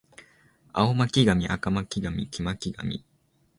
[0.73, 3.03] 青巻紙赤巻紙黄巻紙